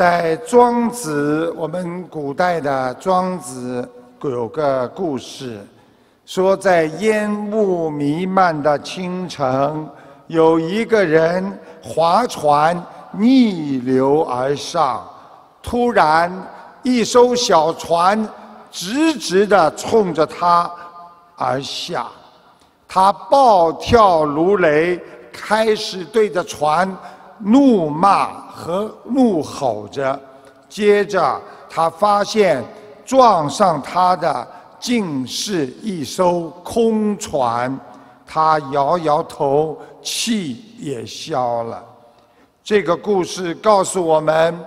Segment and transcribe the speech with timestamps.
[0.00, 3.86] 在庄子，我们古代的庄子
[4.22, 5.60] 有个故事，
[6.24, 9.86] 说在烟雾弥漫的清晨，
[10.26, 11.52] 有一个人
[11.82, 12.82] 划船
[13.12, 15.06] 逆流而上，
[15.62, 16.32] 突然
[16.82, 18.26] 一艘小船
[18.70, 20.70] 直直的冲着他
[21.36, 22.06] 而下，
[22.88, 24.98] 他暴跳如雷，
[25.30, 26.90] 开始对着船。
[27.40, 30.18] 怒骂和怒吼着，
[30.68, 32.64] 接着他发现
[33.04, 34.46] 撞上他的
[34.78, 37.78] 竟是一艘空船，
[38.26, 41.84] 他摇摇头，气也消了。
[42.62, 44.58] 这个故事告诉我们：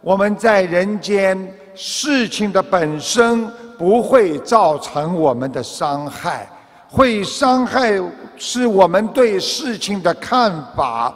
[0.00, 3.46] 我们在人间事情的本身
[3.78, 6.48] 不会造成我们的伤害，
[6.88, 8.00] 会伤害
[8.36, 11.14] 是我们对事情的看法。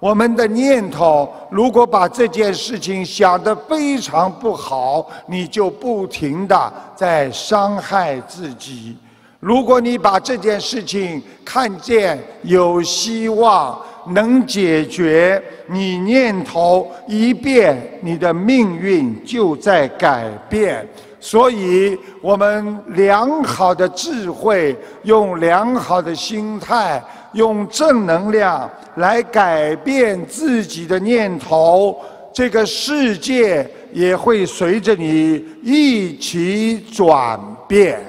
[0.00, 8.94] 我们的念头，如果把这件事情想得非常不好，你就不停的在伤害自己；
[9.40, 13.76] 如果你把这件事情看见有希望，
[14.10, 20.86] 能解决，你念头一变，你的命运就在改变。
[21.20, 27.02] 所以，我们良好的智慧，用良好的心态。
[27.34, 32.00] 用正能量来改变自己的念头，
[32.32, 38.00] 这个世界也会随着你一起转变。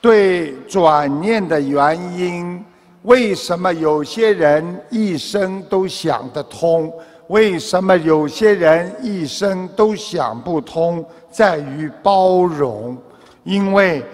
[0.00, 2.62] 对转念的原因，
[3.02, 6.92] 为什么有些人一生都想得通？
[7.28, 11.04] 为什么有些人一生都想不通？
[11.30, 12.96] 在于包容，
[13.44, 14.04] 因为。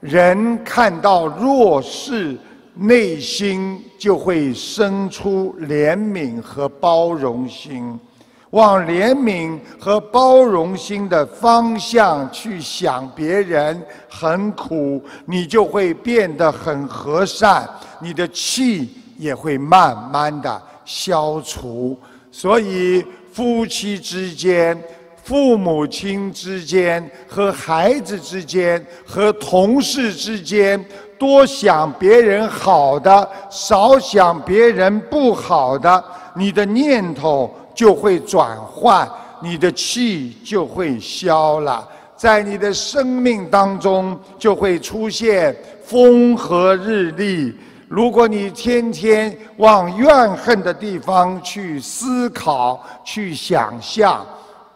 [0.00, 2.34] 人看到弱势，
[2.72, 8.00] 内心就会生出怜悯和包容心。
[8.48, 13.78] 往怜悯和包容心的方向去想，别人
[14.08, 17.68] 很苦，你就会变得很和善，
[18.00, 21.94] 你的气也会慢慢的消除。
[22.30, 24.80] 所以，夫妻之间。
[25.22, 30.82] 父母亲之间、和孩子之间、和同事之间，
[31.16, 36.02] 多想别人好的，少想别人不好的，
[36.34, 39.08] 你的念头就会转换，
[39.40, 41.86] 你的气就会消了，
[42.16, 45.54] 在你的生命当中就会出现
[45.84, 47.54] 风和日丽。
[47.90, 54.24] 如果你天天往怨恨的地方去思考、去想象。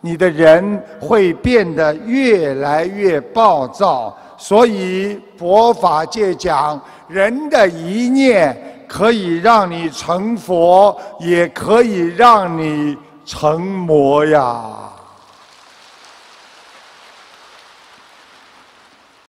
[0.00, 14.87] 你的人会变得越来越暴躁，所以佛法界讲，人的一念可以让你成佛，也可以让你成魔呀。